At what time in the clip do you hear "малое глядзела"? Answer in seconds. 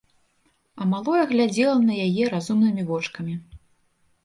0.93-1.77